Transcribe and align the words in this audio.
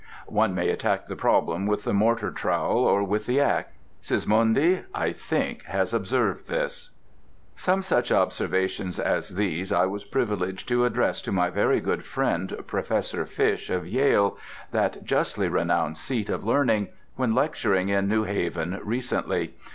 One 0.25 0.55
may 0.55 0.69
attack 0.71 1.05
the 1.05 1.15
problem 1.15 1.67
with 1.67 1.83
the 1.83 1.93
mortar 1.93 2.31
trowel, 2.31 2.83
or 2.85 3.03
with 3.03 3.27
the 3.27 3.39
axe. 3.39 3.71
Sismondi, 4.01 4.81
I 4.95 5.11
think, 5.13 5.63
has 5.65 5.93
observed 5.93 6.47
this. 6.47 6.89
Some 7.55 7.83
such 7.83 8.11
observations 8.11 8.99
as 8.99 9.35
these 9.35 9.71
I 9.71 9.85
was 9.85 10.03
privileged 10.03 10.67
to 10.69 10.85
address 10.85 11.21
to 11.21 11.31
my 11.31 11.51
very 11.51 11.79
good 11.79 12.03
friend, 12.03 12.57
Professor 12.65 13.27
Fish, 13.27 13.69
of 13.69 13.85
Yale, 13.85 14.39
that 14.71 15.03
justly 15.03 15.47
renowned 15.47 15.99
seat 15.99 16.31
of 16.31 16.43
learning, 16.43 16.87
when 17.15 17.35
lecturing 17.35 17.89
in 17.89 18.07
New 18.07 18.23
Haven 18.23 18.81
recently. 18.83 19.53